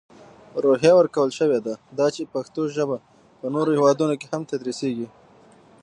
روحیه 0.63 0.93
ورکول 0.99 1.29
شوې 1.39 1.59
ده، 1.65 1.73
دا 1.97 2.07
چې 2.15 2.31
پښتو 2.33 2.61
ژپه 2.75 2.97
په 3.39 3.47
نورو 3.53 3.69
هیوادونو 3.77 4.15
کې 4.21 4.27
هم 4.33 4.41
تدرېسېږي. 4.51 5.07